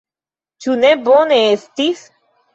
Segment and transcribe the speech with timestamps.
[0.65, 2.05] Ĉu ne bone estis?